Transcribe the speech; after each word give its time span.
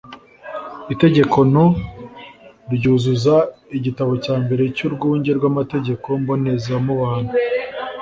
itegeko 0.93 1.37
no. 1.53 1.65
ryuzuza 2.75 3.35
igitabo 3.77 4.13
cya 4.23 4.35
mbere 4.43 4.63
cy'urwunge 4.75 5.29
rw'amategeko 5.37 6.05
mbonezamubano 6.21 7.29